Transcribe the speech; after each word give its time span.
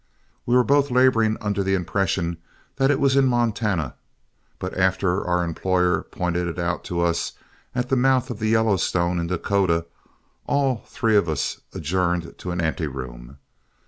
We 0.47 0.55
were 0.55 0.63
both 0.63 0.89
laboring 0.89 1.37
under 1.41 1.61
the 1.61 1.75
impression 1.75 2.37
that 2.77 2.89
it 2.89 2.99
was 2.99 3.15
in 3.15 3.27
Montana, 3.27 3.93
but 4.57 4.75
after 4.75 5.23
our 5.27 5.43
employer 5.43 6.01
pointed 6.01 6.47
it 6.47 6.57
out 6.57 6.83
to 6.85 7.01
us 7.01 7.33
at 7.75 7.89
the 7.89 7.95
mouth 7.95 8.31
of 8.31 8.39
the 8.39 8.49
Yellowstone 8.49 9.19
in 9.19 9.27
Dakota, 9.27 9.85
all 10.47 10.83
three 10.87 11.15
of 11.15 11.29
us 11.29 11.61
adjourned 11.71 12.35
to 12.39 12.49
an 12.49 12.59
ante 12.61 12.87
room. 12.87 13.37